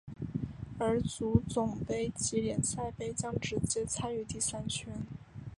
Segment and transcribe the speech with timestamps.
[0.79, 5.05] 而足总杯及联赛杯将直接参与第三圈。